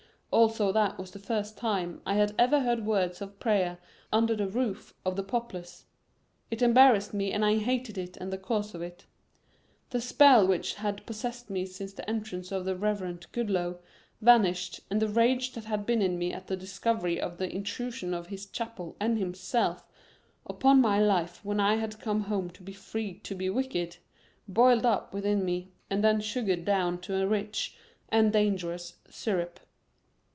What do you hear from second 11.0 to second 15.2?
possessed me since the entrance of the Reverend Goodloe, vanished, and the